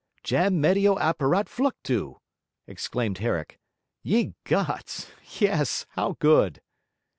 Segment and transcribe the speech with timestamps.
[0.23, 2.15] 'Jam medio apparet fluctu!'
[2.65, 3.59] exclaimed Herrick.
[4.01, 6.59] 'Ye gods, yes, how good!'